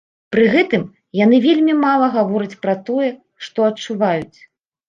Пры 0.35 0.45
гэтым 0.53 0.85
яны 1.19 1.37
вельмі 1.43 1.75
мала 1.83 2.07
гавораць 2.15 2.57
пра 2.65 2.75
тое, 2.89 3.09
што 3.49 3.69
адчуваюць. 3.71 4.39